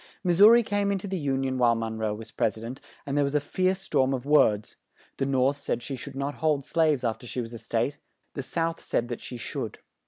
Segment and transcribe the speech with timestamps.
[0.23, 2.61] Mis sou ri came in to the Un ion while Mon roe was Pres i
[2.61, 4.75] dent, and there was a fierce storm of words;
[5.17, 7.99] the North said she should not hold slaves after she was a State,
[8.33, 9.77] the South said that she should.